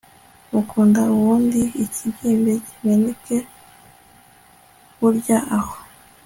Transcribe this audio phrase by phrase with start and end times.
[0.51, 3.35] mukunda ubundi ikibyibye kimeneke
[4.97, 5.75] burya aho